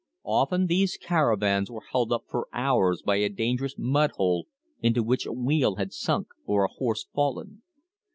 Often 0.25 0.65
these 0.65 0.97
caravans 0.97 1.69
were 1.69 1.83
held 1.91 2.11
up 2.11 2.23
for 2.27 2.47
hours 2.51 3.03
by 3.03 3.17
a 3.17 3.29
dangerous 3.29 3.75
mud 3.77 4.13
hole 4.13 4.47
into 4.81 5.03
which 5.03 5.27
a 5.27 5.31
wheel 5.31 5.75
had 5.75 5.93
sunk 5.93 6.29
or 6.47 6.63
a 6.65 6.69
horse 6.71 7.05
fallen. 7.13 7.61